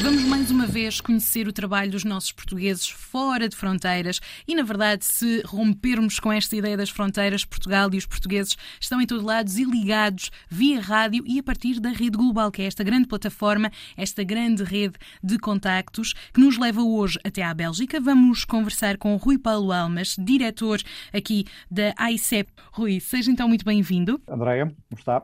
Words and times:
Vamos 0.00 0.22
mais 0.24 0.48
uma 0.52 0.64
vez 0.64 1.00
conhecer 1.00 1.48
o 1.48 1.52
trabalho 1.52 1.90
dos 1.90 2.04
nossos 2.04 2.30
portugueses 2.30 2.88
fora 2.88 3.48
de 3.48 3.56
fronteiras 3.56 4.20
e, 4.46 4.54
na 4.54 4.62
verdade, 4.62 5.04
se 5.04 5.42
rompermos 5.44 6.20
com 6.20 6.32
esta 6.32 6.54
ideia 6.54 6.76
das 6.76 6.88
fronteiras, 6.88 7.44
Portugal 7.44 7.90
e 7.92 7.98
os 7.98 8.06
portugueses 8.06 8.56
estão 8.80 9.00
em 9.00 9.06
todo 9.06 9.26
lado 9.26 9.50
e 9.50 9.64
ligados 9.64 10.30
via 10.48 10.80
rádio 10.80 11.24
e 11.26 11.40
a 11.40 11.42
partir 11.42 11.80
da 11.80 11.88
Rede 11.88 12.16
Global, 12.16 12.52
que 12.52 12.62
é 12.62 12.66
esta 12.66 12.84
grande 12.84 13.08
plataforma, 13.08 13.72
esta 13.96 14.22
grande 14.22 14.62
rede 14.62 14.94
de 15.22 15.36
contactos 15.36 16.14
que 16.32 16.40
nos 16.40 16.56
leva 16.56 16.80
hoje 16.80 17.18
até 17.24 17.42
à 17.42 17.52
Bélgica. 17.52 18.00
Vamos 18.00 18.44
conversar 18.44 18.98
com 18.98 19.16
Rui 19.16 19.36
Paulo 19.36 19.72
Almas, 19.72 20.14
diretor 20.16 20.80
aqui 21.12 21.44
da 21.68 21.92
AICEP. 21.96 22.50
Rui, 22.70 23.00
seja 23.00 23.32
então 23.32 23.48
muito 23.48 23.64
bem-vindo. 23.64 24.20
Andréia, 24.28 24.66
como 24.66 24.98
está? 24.98 25.22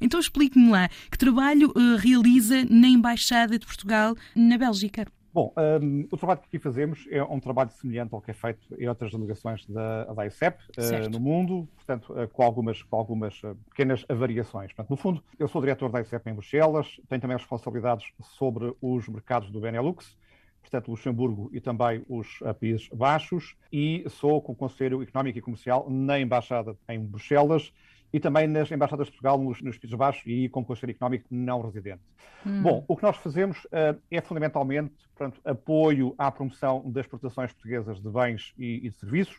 Então 0.00 0.18
explique-me 0.18 0.70
lá, 0.70 0.88
que 1.10 1.18
trabalho 1.18 1.70
uh, 1.76 1.96
realiza 1.98 2.64
na 2.70 2.88
Embaixada 2.88 3.58
de 3.58 3.66
Portugal 3.66 3.97
na 4.34 4.58
Bélgica? 4.58 5.06
Bom, 5.32 5.52
um, 5.82 6.08
o 6.10 6.16
trabalho 6.16 6.40
que 6.40 6.46
aqui 6.46 6.58
fazemos 6.58 7.06
é 7.10 7.22
um 7.22 7.38
trabalho 7.38 7.70
semelhante 7.70 8.14
ao 8.14 8.20
que 8.20 8.30
é 8.30 8.34
feito 8.34 8.66
em 8.78 8.88
outras 8.88 9.12
delegações 9.12 9.64
da, 9.66 10.04
da 10.04 10.26
ICEP 10.26 10.58
uh, 10.58 11.10
no 11.10 11.20
mundo, 11.20 11.68
portanto, 11.76 12.12
uh, 12.12 12.26
com 12.28 12.42
algumas, 12.42 12.82
com 12.82 12.96
algumas 12.96 13.40
uh, 13.44 13.54
pequenas 13.68 14.04
variações. 14.08 14.72
Portanto, 14.72 14.90
no 14.90 14.96
fundo, 14.96 15.22
eu 15.38 15.46
sou 15.46 15.60
diretor 15.60 15.90
da 15.90 16.00
ICEP 16.00 16.30
em 16.30 16.34
Bruxelas, 16.34 17.00
tenho 17.08 17.20
também 17.20 17.36
responsabilidades 17.36 18.06
sobre 18.20 18.74
os 18.80 19.06
mercados 19.06 19.50
do 19.50 19.60
Benelux, 19.60 20.16
portanto, 20.62 20.90
Luxemburgo 20.90 21.50
e 21.52 21.60
também 21.60 22.04
os 22.08 22.40
Países 22.58 22.88
Baixos, 22.88 23.54
e 23.72 24.04
sou 24.08 24.42
com 24.42 24.52
o 24.52 24.56
Conselho 24.56 25.02
Económico 25.02 25.38
e 25.38 25.42
Comercial 25.42 25.88
na 25.88 26.18
Embaixada 26.18 26.74
em 26.88 26.98
Bruxelas, 26.98 27.72
e 28.12 28.18
também 28.18 28.46
nas 28.46 28.70
embaixadas 28.70 29.06
de 29.06 29.12
Portugal 29.12 29.38
nos, 29.38 29.60
nos 29.60 29.78
Países 29.78 29.96
Baixos 29.96 30.22
e 30.26 30.48
com 30.48 30.64
conselheiro 30.64 30.96
económico 30.96 31.26
não 31.30 31.60
residente. 31.60 32.00
Hum. 32.46 32.62
Bom, 32.62 32.84
o 32.88 32.96
que 32.96 33.02
nós 33.02 33.16
fazemos 33.16 33.64
uh, 33.66 34.00
é 34.10 34.20
fundamentalmente 34.20 34.94
portanto, 35.14 35.40
apoio 35.44 36.14
à 36.16 36.30
promoção 36.30 36.82
das 36.90 37.04
exportações 37.04 37.52
portuguesas 37.52 38.00
de 38.00 38.08
bens 38.08 38.54
e, 38.56 38.86
e 38.86 38.90
de 38.90 38.96
serviços. 38.96 39.36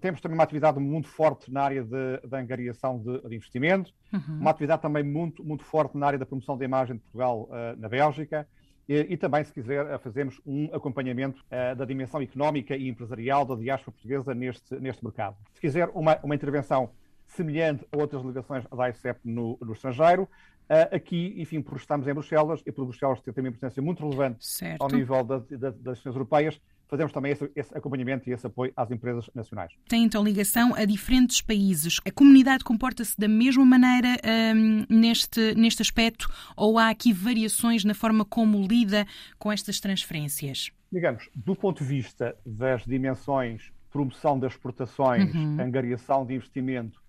Temos 0.00 0.20
também 0.20 0.36
uma 0.36 0.44
atividade 0.44 0.78
muito 0.78 1.08
forte 1.08 1.52
na 1.52 1.62
área 1.62 1.84
da 1.84 2.38
angariação 2.38 2.98
de, 2.98 3.20
de 3.28 3.34
investimento, 3.34 3.92
uhum. 4.12 4.38
uma 4.40 4.50
atividade 4.50 4.80
também 4.80 5.02
muito, 5.02 5.44
muito 5.44 5.64
forte 5.64 5.98
na 5.98 6.06
área 6.06 6.18
da 6.18 6.24
promoção 6.24 6.56
da 6.56 6.64
imagem 6.64 6.96
de 6.96 7.02
Portugal 7.02 7.48
uh, 7.50 7.78
na 7.78 7.88
Bélgica. 7.88 8.46
E, 8.88 8.94
e, 9.10 9.16
também, 9.16 9.44
se 9.44 9.52
quiser, 9.52 9.86
eh, 9.86 9.98
fazemos 9.98 10.40
um 10.44 10.68
acompanhamento 10.74 11.40
uh, 11.42 11.76
da 11.76 11.84
dimensão 11.84 12.20
económica 12.20 12.76
e 12.76 12.88
empresarial 12.88 13.44
da 13.44 13.54
diáspora 13.54 13.92
portuguesa 13.92 14.34
neste, 14.34 14.74
neste 14.80 15.04
mercado. 15.04 15.36
Se 15.54 15.60
quiser 15.60 15.88
uma, 15.94 16.18
uma 16.22 16.34
intervenção 16.34 16.90
semelhante 17.36 17.86
a 17.92 17.96
outras 17.96 18.22
delegações 18.22 18.64
da 18.64 18.88
ICEP 18.88 19.20
no, 19.24 19.58
no 19.60 19.72
estrangeiro. 19.72 20.28
Uh, 20.62 20.94
aqui, 20.94 21.34
enfim, 21.36 21.60
por 21.60 21.76
estarmos 21.76 22.06
em 22.06 22.14
Bruxelas 22.14 22.62
e 22.64 22.72
por 22.72 22.86
Bruxelas 22.86 23.20
ter 23.20 23.32
também 23.32 23.50
uma 23.50 23.56
importância 23.56 23.82
muito 23.82 24.02
relevante 24.02 24.46
certo. 24.46 24.80
ao 24.80 24.88
nível 24.88 25.22
da, 25.22 25.38
da, 25.38 25.70
das 25.70 25.98
nações 25.98 26.14
europeias, 26.14 26.60
fazemos 26.88 27.12
também 27.12 27.32
esse, 27.32 27.50
esse, 27.56 27.76
acompanhamento 27.76 28.28
e 28.30 28.32
esse 28.32 28.46
apoio 28.46 28.72
às 28.76 28.90
empresas 28.90 29.28
nacionais. 29.34 29.72
Tem 29.88 30.04
então 30.04 30.22
ligação 30.22 30.74
a 30.74 30.84
diferentes 30.84 31.40
países. 31.40 31.98
A 32.06 32.10
comunidade 32.10 32.64
comporta-se 32.64 33.18
da 33.18 33.28
mesma 33.28 33.64
maneira 33.64 34.08
um, 34.54 34.86
neste, 34.88 35.54
neste 35.54 35.82
aspecto 35.82 36.30
ou 36.56 36.78
há 36.78 36.90
aqui 36.90 37.12
variações 37.12 37.84
na 37.84 37.92
forma 37.94 38.24
como 38.24 38.66
lida 38.66 39.06
com 39.38 39.50
estas 39.50 39.80
transferências? 39.80 40.70
Digamos, 40.90 41.28
do 41.34 41.56
ponto 41.56 41.82
de 41.82 41.88
vista 41.88 42.36
das 42.46 42.84
dimensões 42.84 43.72
promoção 43.92 44.38
das 44.38 44.52
exportações, 44.52 45.34
uhum. 45.34 45.60
angariação 45.60 46.24
de 46.24 46.34
investimento 46.34 47.01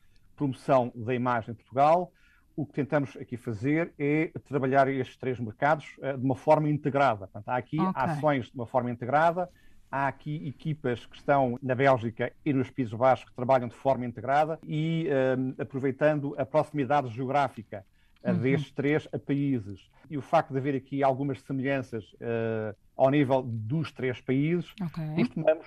promoção 0.44 0.92
da 0.94 1.16
imagem 1.16 1.54
de 1.54 1.60
Portugal. 1.60 2.12
O 2.56 2.66
que 2.66 2.74
tentamos 2.74 3.16
aqui 3.18 3.38
fazer 3.38 3.94
é 3.98 4.32
trabalhar 4.48 4.88
estes 4.88 5.18
três 5.18 5.40
mercados 5.40 5.86
uh, 5.98 6.18
de 6.18 6.24
uma 6.24 6.36
forma 6.36 6.70
integrada. 6.70 7.28
Portanto, 7.28 7.50
há 7.50 7.56
aqui 7.56 7.80
okay. 7.80 7.94
ações 7.96 8.46
de 8.46 8.56
uma 8.56 8.68
forma 8.68 8.92
integrada, 8.92 9.50
há 9.90 10.08
aqui 10.08 10.48
equipas 10.48 11.06
que 11.06 11.16
estão 11.16 11.58
na 11.64 11.74
Bélgica 11.74 12.32
e 12.46 12.54
nos 12.54 12.70
Países 12.70 12.94
Baixos 12.94 13.26
que 13.30 13.36
trabalham 13.36 13.68
de 13.68 13.76
forma 13.76 14.06
integrada 14.06 14.60
e 14.68 15.08
uh, 15.08 15.62
aproveitando 15.62 16.36
a 16.38 16.46
proximidade 16.46 17.10
geográfica 17.10 17.86
uh, 18.24 18.30
uhum. 18.30 18.38
destes 18.38 18.72
três 18.72 19.08
países 19.26 19.90
e 20.10 20.18
o 20.18 20.22
facto 20.22 20.52
de 20.52 20.58
haver 20.58 20.76
aqui 20.76 21.02
algumas 21.02 21.42
semelhanças 21.42 22.04
uh, 22.14 22.76
ao 22.96 23.10
nível 23.10 23.42
dos 23.42 23.92
três 23.92 24.22
países, 24.22 24.72
okay. 24.80 25.26
costumamos 25.26 25.66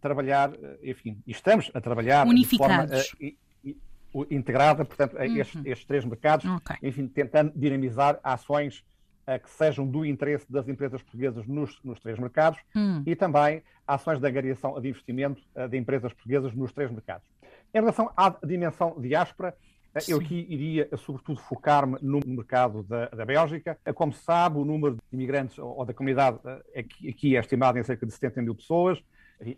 trabalhar, 0.00 0.50
enfim, 0.82 1.22
estamos 1.24 1.70
a 1.72 1.80
trabalhar 1.80 2.26
Unificados. 2.26 2.90
de 2.90 3.16
forma 3.16 3.49
integrada, 4.30 4.84
portanto, 4.84 5.16
a 5.18 5.26
estes, 5.26 5.54
uhum. 5.54 5.62
estes, 5.64 5.86
três 5.86 6.04
mercados, 6.04 6.44
okay. 6.44 6.76
enfim, 6.82 7.06
tentando 7.06 7.52
dinamizar 7.54 8.18
ações 8.22 8.84
uh, 9.26 9.40
que 9.40 9.50
sejam 9.50 9.86
do 9.86 10.04
interesse 10.04 10.50
das 10.50 10.68
empresas 10.68 11.02
portuguesas 11.02 11.46
nos, 11.46 11.78
nos 11.84 12.00
três 12.00 12.18
mercados 12.18 12.60
uhum. 12.74 13.02
e 13.06 13.14
também 13.14 13.62
ações 13.86 14.20
de 14.20 14.26
angariação 14.26 14.80
de 14.80 14.88
investimento 14.88 15.42
uh, 15.54 15.68
de 15.68 15.76
empresas 15.76 16.12
portuguesas 16.12 16.52
nos 16.54 16.72
três 16.72 16.90
mercados. 16.90 17.26
Em 17.72 17.78
relação 17.78 18.10
à 18.16 18.36
dimensão 18.44 18.96
diáspora, 19.00 19.54
uh, 19.94 20.10
eu 20.10 20.18
aqui 20.18 20.46
iria, 20.48 20.88
sobretudo, 20.96 21.40
focar-me 21.40 21.96
no 22.02 22.20
mercado 22.26 22.82
da, 22.82 23.06
da 23.06 23.24
Bélgica. 23.24 23.78
Como 23.94 24.12
se 24.12 24.22
sabe, 24.24 24.58
o 24.58 24.64
número 24.64 24.94
de 24.94 25.00
imigrantes 25.12 25.58
ou 25.58 25.84
da 25.84 25.94
comunidade 25.94 26.38
aqui, 26.76 27.08
aqui 27.08 27.36
é 27.36 27.40
estimado 27.40 27.78
em 27.78 27.84
cerca 27.84 28.04
de 28.04 28.12
70 28.12 28.42
mil 28.42 28.54
pessoas. 28.54 29.02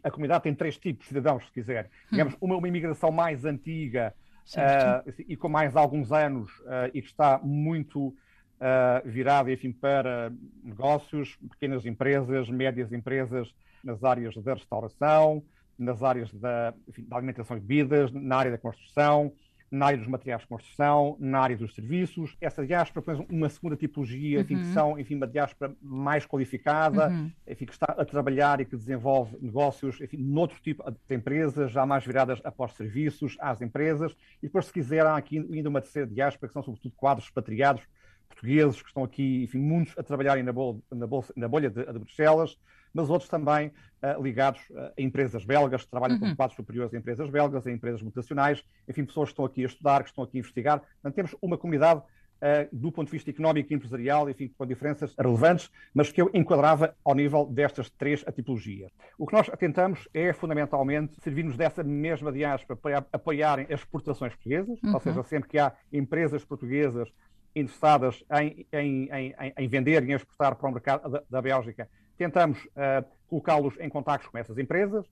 A 0.02 0.10
comunidade 0.10 0.44
tem 0.44 0.54
três 0.54 0.78
tipos 0.78 1.02
de 1.02 1.08
cidadãos, 1.08 1.44
se 1.44 1.52
quiser. 1.52 1.86
Hum. 1.86 2.08
Digamos, 2.12 2.36
uma, 2.40 2.56
uma 2.56 2.68
imigração 2.68 3.10
mais 3.10 3.44
antiga, 3.44 4.14
uh, 4.56 5.14
e 5.28 5.36
com 5.36 5.48
mais 5.48 5.76
alguns 5.76 6.12
anos 6.12 6.50
e 6.92 7.00
que 7.00 7.08
está 7.08 7.38
muito 7.42 8.14
uh, 8.62 9.08
virado 9.08 9.50
enfim, 9.50 9.72
para 9.72 10.32
negócios, 10.62 11.36
pequenas 11.50 11.84
empresas, 11.84 12.48
médias 12.48 12.92
empresas 12.92 13.52
nas 13.82 14.04
áreas 14.04 14.34
da 14.36 14.54
restauração, 14.54 15.42
nas 15.76 16.02
áreas 16.02 16.32
da, 16.32 16.72
enfim, 16.88 17.04
da 17.04 17.16
alimentação 17.16 17.56
e 17.56 17.60
bebidas, 17.60 18.12
na 18.12 18.36
área 18.36 18.52
da 18.52 18.58
construção, 18.58 19.32
na 19.72 19.86
área 19.86 19.98
dos 19.98 20.06
materiais 20.06 20.42
de 20.42 20.46
construção, 20.46 21.16
na 21.18 21.40
área 21.40 21.56
dos 21.56 21.74
serviços. 21.74 22.36
Essa 22.42 22.64
diáspora, 22.64 23.02
por 23.02 23.14
exemplo, 23.14 23.34
uma 23.34 23.48
segunda 23.48 23.74
tipologia, 23.74 24.38
uhum. 24.38 24.44
enfim, 24.44 24.56
que 24.58 24.66
são 24.66 24.98
enfim, 24.98 25.14
uma 25.14 25.26
diáspora 25.26 25.74
mais 25.80 26.26
qualificada, 26.26 27.08
uhum. 27.08 27.32
enfim, 27.48 27.64
que 27.64 27.72
está 27.72 27.86
a 27.86 28.04
trabalhar 28.04 28.60
e 28.60 28.66
que 28.66 28.76
desenvolve 28.76 29.38
negócios 29.40 29.98
enfim, 30.00 30.18
noutro 30.18 30.60
tipo 30.60 30.84
de 30.90 31.14
empresas, 31.14 31.72
já 31.72 31.86
mais 31.86 32.04
viradas 32.04 32.38
após 32.44 32.72
serviços 32.74 33.36
às 33.40 33.62
empresas. 33.62 34.12
E 34.42 34.46
depois, 34.46 34.66
se 34.66 34.72
quiser, 34.72 35.06
há 35.06 35.16
aqui 35.16 35.38
ainda 35.38 35.70
uma 35.70 35.80
terceira 35.80 36.06
diáspora, 36.06 36.48
que 36.48 36.52
são 36.52 36.62
sobretudo 36.62 36.94
quadros 36.94 37.26
expatriados 37.26 37.82
portugueses 38.28 38.82
que 38.82 38.88
estão 38.88 39.04
aqui, 39.04 39.44
enfim, 39.44 39.58
muitos 39.58 39.96
a 39.98 40.02
trabalharem 40.02 40.42
na, 40.42 40.52
bolha, 40.52 40.78
na, 40.90 41.06
bolsa, 41.06 41.32
na 41.34 41.48
bolha 41.48 41.70
de, 41.70 41.84
de 41.84 41.98
Bruxelas, 41.98 42.58
mas 42.92 43.08
outros 43.10 43.28
também 43.28 43.68
uh, 43.68 44.22
ligados 44.22 44.60
uh, 44.70 44.92
a 44.96 45.02
empresas 45.02 45.44
belgas, 45.44 45.84
que 45.84 45.90
trabalham 45.90 46.16
uhum. 46.16 46.30
com 46.30 46.36
quadros 46.36 46.56
superiores 46.56 46.92
a 46.92 46.96
empresas 46.98 47.30
belgas, 47.30 47.66
a 47.66 47.70
empresas 47.70 48.02
multinacionais, 48.02 48.62
enfim, 48.88 49.04
pessoas 49.04 49.28
que 49.28 49.32
estão 49.32 49.44
aqui 49.44 49.62
a 49.62 49.66
estudar, 49.66 50.02
que 50.02 50.10
estão 50.10 50.24
aqui 50.24 50.38
a 50.38 50.40
investigar. 50.40 50.80
Portanto, 50.80 51.14
temos 51.14 51.34
uma 51.40 51.56
comunidade 51.56 52.00
uh, 52.00 52.68
do 52.76 52.90
ponto 52.90 53.06
de 53.06 53.12
vista 53.12 53.30
económico 53.30 53.72
e 53.72 53.76
empresarial, 53.76 54.28
enfim, 54.28 54.52
com 54.56 54.66
diferenças 54.66 55.14
relevantes, 55.18 55.70
mas 55.94 56.10
que 56.10 56.20
eu 56.20 56.30
enquadrava 56.34 56.94
ao 57.04 57.14
nível 57.14 57.46
destas 57.46 57.88
três 57.90 58.24
tipologias. 58.34 58.90
O 59.16 59.26
que 59.26 59.32
nós 59.32 59.48
tentamos 59.58 60.08
é, 60.12 60.32
fundamentalmente, 60.32 61.14
servir-nos 61.22 61.56
dessa 61.56 61.82
mesma 61.82 62.32
diáspora 62.32 62.76
para 62.76 63.06
apoiarem 63.12 63.66
as 63.66 63.80
exportações 63.80 64.34
portuguesas, 64.34 64.78
uhum. 64.82 64.94
ou 64.94 65.00
seja, 65.00 65.22
sempre 65.22 65.48
que 65.48 65.58
há 65.58 65.72
empresas 65.92 66.44
portuguesas 66.44 67.08
interessadas 67.54 68.24
em, 68.40 68.66
em, 68.72 69.10
em, 69.12 69.34
em 69.58 69.68
vender 69.68 70.02
e 70.02 70.10
em 70.10 70.14
exportar 70.14 70.56
para 70.56 70.68
o 70.68 70.72
mercado 70.72 71.10
da, 71.10 71.22
da 71.28 71.42
Bélgica, 71.42 71.88
tentamos 72.22 72.64
uh, 72.66 73.04
colocá-los 73.26 73.74
em 73.80 73.88
contactos 73.88 74.30
com 74.30 74.38
essas 74.38 74.56
empresas. 74.56 75.04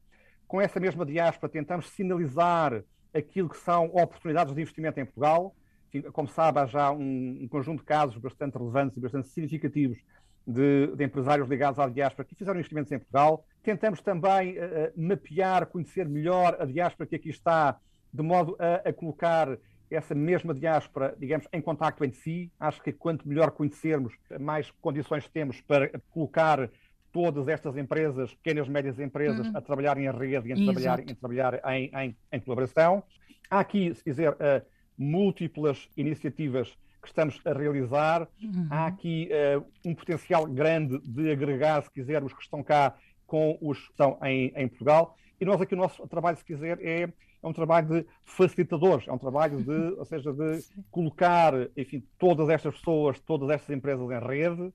Com 0.47 0.61
essa 0.61 0.79
mesma 0.79 1.05
diáspora, 1.05 1.51
tentamos 1.51 1.91
sinalizar 1.91 2.85
aquilo 3.13 3.49
que 3.49 3.57
são 3.57 3.87
oportunidades 3.87 4.55
de 4.55 4.61
investimento 4.61 5.01
em 5.01 5.05
Portugal. 5.05 5.55
Como 6.13 6.29
sabe, 6.29 6.61
há 6.61 6.67
já 6.67 6.93
um, 6.93 7.41
um 7.43 7.49
conjunto 7.49 7.81
de 7.81 7.85
casos 7.85 8.17
bastante 8.17 8.57
relevantes 8.57 8.97
e 8.97 9.01
bastante 9.01 9.27
significativos 9.27 9.99
de, 10.47 10.95
de, 10.95 11.05
empresários 11.05 11.49
ligados 11.49 11.81
à 11.81 11.89
diáspora 11.89 12.27
que 12.29 12.37
fizeram 12.37 12.59
investimentos 12.61 12.93
em 12.93 12.99
Portugal. 12.99 13.45
Tentamos 13.61 14.01
também 14.01 14.57
uh, 14.57 14.93
mapear, 14.97 15.67
conhecer 15.67 16.09
melhor 16.09 16.57
a 16.61 16.65
diáspora 16.65 17.09
que 17.09 17.17
aqui 17.17 17.31
está, 17.31 17.77
de 18.13 18.23
modo 18.23 18.57
a, 18.61 18.89
a 18.89 18.93
colocar 18.93 19.59
essa 19.91 20.15
mesma 20.15 20.55
diáspora, 20.55 21.17
digamos, 21.19 21.49
em 21.53 21.61
contacto 21.61 22.05
entre 22.05 22.21
si. 22.21 22.53
Acho 22.61 22.81
que 22.81 22.93
quanto 22.93 23.27
melhor 23.27 23.51
conhecermos, 23.51 24.15
mais 24.39 24.71
condições 24.81 25.29
temos 25.29 25.61
para 25.61 25.91
colocar 26.11 26.71
todas 27.13 27.49
estas 27.49 27.77
empresas, 27.77 28.35
pequenas 28.35 28.67
e 28.67 28.71
médias 28.71 28.99
empresas, 28.99 29.47
uhum. 29.47 29.57
a 29.57 29.61
trabalhar 29.61 29.99
em 29.99 30.11
rede 30.11 30.49
e 30.49 30.53
a 30.53 30.57
trabalhar, 30.57 31.01
em, 31.01 31.15
trabalhar 31.15 31.61
em, 31.73 31.91
em, 31.95 32.17
em, 32.33 32.41
colaboração. 32.41 33.03
Há 33.51 33.61
aqui, 33.61 33.95
se 33.95 34.03
quiser, 34.03 34.33
uh, 34.33 34.65
múltiplas 34.97 35.89
iniciativas 35.97 36.77
que 37.01 37.09
estamos 37.09 37.41
a 37.45 37.53
realizar. 37.53 38.29
Uhum. 38.43 38.69
Há 38.71 38.87
aqui 38.87 39.29
uh, 39.31 39.65
um 39.85 39.95
potencial 39.95 40.47
grande 40.47 40.99
de 41.01 41.31
agregar, 41.31 41.83
se 41.83 41.91
quiser, 41.91 42.23
os 42.23 42.33
que 42.33 42.43
estão 42.43 42.63
cá 42.63 42.95
com 43.27 43.57
os 43.61 43.79
que 43.79 43.91
estão 43.91 44.19
em, 44.23 44.53
em 44.55 44.69
Portugal. 44.69 45.17
E 45.41 45.45
nós 45.45 45.61
aqui 45.61 45.75
o 45.75 45.79
nosso 45.79 46.07
trabalho, 46.09 46.37
se 46.37 46.45
quiser, 46.45 46.79
é, 46.83 47.03
é 47.43 47.47
um 47.47 47.53
trabalho 47.53 47.87
de 47.89 48.07
facilitadores, 48.25 49.09
é 49.09 49.13
um 49.13 49.19
trabalho 49.19 49.63
de, 49.63 49.95
ou 49.99 50.05
seja, 50.05 50.33
de 50.33 50.63
colocar, 50.91 51.55
enfim, 51.77 52.05
todas 52.19 52.49
estas 52.49 52.75
pessoas, 52.75 53.19
todas 53.21 53.49
estas 53.49 53.75
empresas 53.75 54.09
em 54.11 54.27
rede, 54.27 54.73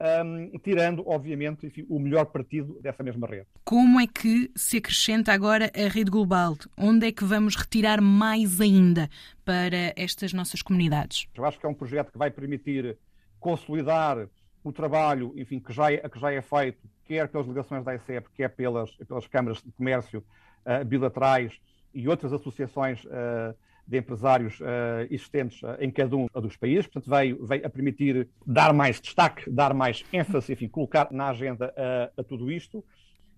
um, 0.00 0.58
tirando, 0.58 1.06
obviamente, 1.06 1.66
enfim, 1.66 1.86
o 1.88 1.98
melhor 1.98 2.26
partido 2.26 2.78
dessa 2.80 3.02
mesma 3.02 3.26
rede. 3.26 3.46
Como 3.64 4.00
é 4.00 4.06
que 4.06 4.50
se 4.56 4.78
acrescenta 4.78 5.32
agora 5.32 5.70
a 5.74 5.88
rede 5.88 6.10
global? 6.10 6.56
Onde 6.76 7.08
é 7.08 7.12
que 7.12 7.24
vamos 7.24 7.56
retirar 7.56 8.00
mais 8.00 8.60
ainda 8.60 9.08
para 9.44 9.92
estas 9.96 10.32
nossas 10.32 10.62
comunidades? 10.62 11.26
Eu 11.34 11.44
acho 11.44 11.58
que 11.58 11.66
é 11.66 11.68
um 11.68 11.74
projeto 11.74 12.12
que 12.12 12.18
vai 12.18 12.30
permitir 12.30 12.96
consolidar 13.38 14.28
o 14.62 14.72
trabalho, 14.72 15.32
enfim, 15.36 15.60
que 15.60 15.72
já 15.72 15.92
é, 15.92 16.08
que 16.08 16.18
já 16.18 16.32
é 16.32 16.40
feito, 16.40 16.88
quer 17.04 17.28
pelas 17.28 17.46
delegações 17.46 17.84
da 17.84 17.94
ICEP, 17.94 18.28
quer 18.34 18.48
pelas, 18.48 18.90
pelas 18.96 19.26
câmaras 19.26 19.62
de 19.62 19.70
comércio 19.72 20.24
uh, 20.64 20.84
bilaterais 20.84 21.60
e 21.92 22.08
outras 22.08 22.32
associações 22.32 23.04
uh, 23.04 23.54
de 23.86 23.98
empresários 23.98 24.58
uh, 24.60 24.64
existentes 25.10 25.62
uh, 25.62 25.76
em 25.78 25.90
cada 25.90 26.16
um 26.16 26.26
dos 26.34 26.56
países. 26.56 26.86
Portanto, 26.86 27.10
veio, 27.10 27.44
veio 27.44 27.66
a 27.66 27.70
permitir 27.70 28.28
dar 28.46 28.72
mais 28.72 29.00
destaque, 29.00 29.50
dar 29.50 29.74
mais 29.74 30.04
ênfase, 30.12 30.52
enfim, 30.52 30.68
colocar 30.68 31.08
na 31.10 31.28
agenda 31.28 31.72
uh, 31.76 32.20
a 32.20 32.24
tudo 32.24 32.50
isto. 32.50 32.84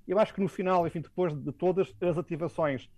Eu 0.06 0.18
acho 0.18 0.32
que 0.32 0.40
no 0.40 0.48
final, 0.48 0.86
enfim, 0.86 1.00
depois 1.00 1.34
de 1.34 1.52
todas 1.52 1.92
as 2.00 2.16
ativações 2.16 2.88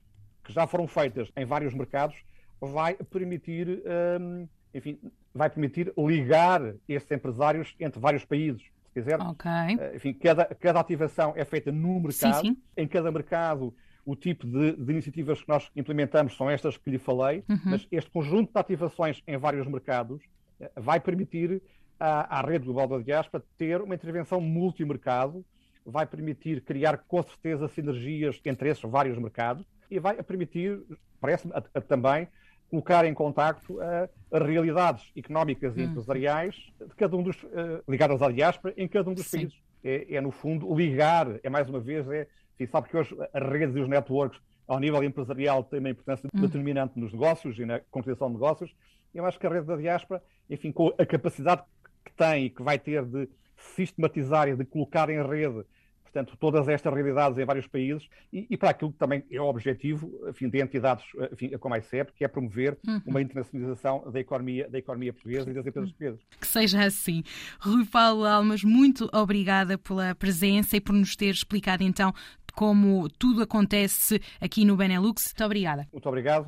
que 0.45 0.53
já 0.53 0.67
foram 0.67 0.87
feitas 0.87 1.31
em 1.37 1.45
vários 1.45 1.73
mercados, 1.75 2.17
vai 2.61 2.95
permitir, 2.95 3.83
um, 4.21 4.47
enfim, 4.75 4.99
vai 5.35 5.49
permitir 5.49 5.93
ligar 5.97 6.75
estes 6.89 7.11
empresários 7.11 7.75
entre 7.81 8.00
vários 8.00 8.25
países. 8.25 8.62
Se 8.62 8.93
quiser, 8.93 9.21
okay. 9.21 9.95
enfim, 9.95 10.12
cada, 10.15 10.45
cada 10.47 10.81
ativação 10.81 11.33
é 11.37 11.45
feita 11.45 11.71
no 11.71 12.00
mercado. 12.00 12.41
Sim, 12.41 12.55
sim. 12.55 12.62
Em 12.77 12.87
cada 12.87 13.11
mercado 13.12 13.75
o 14.08 14.16
tipo 14.16 14.46
de, 14.46 14.72
de, 14.72 14.90
iniciativas 14.90 15.43
que 15.43 15.49
nós 15.50 15.70
implementamos 15.76 16.34
são 16.34 16.49
estas 16.49 16.78
que 16.78 16.88
lhe 16.88 16.99
falei, 16.99 17.44
uhum. 17.46 17.60
mas 17.66 17.87
este 17.93 18.10
conjunto 18.10 18.50
de 18.50 18.58
ativações 18.58 19.22
em 19.26 19.37
vários 19.37 19.66
mercados 19.66 20.22
eh, 20.58 20.70
vai 20.76 20.99
permitir 20.99 21.60
à, 22.00 22.38
à 22.38 22.40
rede 22.40 22.64
global 22.64 22.88
da 22.88 23.05
diáspora 23.05 23.44
ter 23.58 23.82
uma 23.82 23.94
intervenção 23.94 24.40
multimercado, 24.40 25.44
vai 25.84 26.06
permitir 26.06 26.62
criar 26.62 26.96
com 27.06 27.22
certeza 27.22 27.69
sinergias 27.69 28.40
entre 28.46 28.70
esses 28.70 28.82
vários 28.82 29.19
mercados 29.19 29.66
e 29.90 29.99
vai 29.99 30.22
permitir, 30.22 30.81
parece-me, 31.20 31.52
também 31.87 32.28
colocar 32.70 33.04
em 33.04 33.12
contacto 33.12 33.75
uh, 33.75 34.08
as 34.32 34.43
realidades 34.43 35.12
económicas 35.14 35.76
e 35.76 35.81
uhum. 35.81 35.87
empresariais 35.90 36.54
de 36.81 36.94
cada 36.96 37.14
um 37.14 37.22
dos 37.22 37.43
uh, 37.43 37.82
ligadas 37.87 38.22
à 38.22 38.32
diáspora 38.32 38.72
em 38.75 38.88
cada 38.88 39.11
um 39.11 39.14
dos 39.14 39.26
Sim. 39.26 39.40
países. 39.40 39.68
É, 39.82 40.14
é, 40.14 40.20
no 40.20 40.30
fundo 40.30 40.75
ligar, 40.75 41.38
é 41.42 41.48
mais 41.48 41.69
uma 41.69 41.80
vez 41.80 42.08
é 42.10 42.26
e 42.58 42.66
sabe 42.66 42.88
que 42.88 42.96
hoje 42.96 43.16
as 43.32 43.42
redes 43.48 43.76
e 43.76 43.80
os 43.80 43.88
networks, 43.88 44.40
ao 44.66 44.80
nível 44.80 45.02
empresarial, 45.02 45.62
têm 45.62 45.78
uma 45.78 45.90
importância 45.90 46.28
hum. 46.34 46.40
determinante 46.40 46.98
nos 46.98 47.12
negócios 47.12 47.58
e 47.58 47.64
na 47.64 47.80
concretização 47.90 48.28
de 48.28 48.34
negócios. 48.34 48.75
Eu 49.14 49.25
acho 49.25 49.38
que 49.38 49.46
a 49.46 49.50
rede 49.50 49.66
da 49.66 49.76
diáspora, 49.76 50.22
enfim, 50.50 50.72
com 50.72 50.92
a 50.98 51.06
capacidade 51.06 51.62
que 52.04 52.12
tem 52.12 52.46
e 52.46 52.50
que 52.50 52.62
vai 52.62 52.78
ter 52.78 53.04
de 53.04 53.28
sistematizar 53.56 54.48
e 54.48 54.56
de 54.56 54.64
colocar 54.64 55.08
em 55.08 55.22
rede 55.22 55.64
portanto, 56.10 56.37
todas 56.38 56.69
estas 56.69 56.93
realidades 56.93 57.38
em 57.38 57.44
vários 57.44 57.66
países 57.66 58.08
e, 58.32 58.46
e, 58.50 58.56
para 58.56 58.70
aquilo 58.70 58.93
que 58.93 58.99
também 58.99 59.25
é 59.31 59.40
o 59.40 59.44
objetivo 59.44 60.10
enfim, 60.28 60.49
de 60.49 60.60
entidades 60.60 61.05
enfim, 61.32 61.50
como 61.58 61.75
a 61.75 61.78
ICEP, 61.78 62.12
que 62.12 62.25
é 62.25 62.28
promover 62.28 62.78
uhum. 62.87 63.00
uma 63.06 63.22
internacionalização 63.22 64.10
da 64.10 64.20
economia, 64.20 64.69
da 64.69 64.78
economia 64.78 65.12
portuguesa 65.12 65.50
e 65.50 65.55
das 65.55 65.66
empresas 65.66 65.90
portuguesas. 65.90 66.20
Que 66.40 66.46
seja 66.46 66.84
assim. 66.84 67.22
Rui 67.60 67.84
Paulo 67.87 68.25
Almas, 68.25 68.64
muito 68.64 69.08
obrigada 69.12 69.78
pela 69.78 70.14
presença 70.14 70.76
e 70.76 70.81
por 70.81 70.93
nos 70.93 71.14
ter 71.16 71.31
explicado 71.31 71.82
então 71.82 72.12
como 72.54 73.08
tudo 73.08 73.43
acontece 73.43 74.20
aqui 74.40 74.64
no 74.64 74.76
Benelux. 74.76 75.26
Muito 75.26 75.44
obrigada. 75.44 75.87
Muito 75.93 76.08
obrigado. 76.08 76.46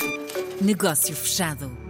Negócio 0.60 1.14
fechado. 1.14 1.89